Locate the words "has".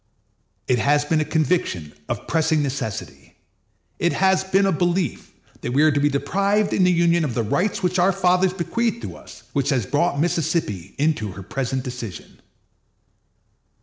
0.79-1.05, 4.13-4.43, 9.69-9.85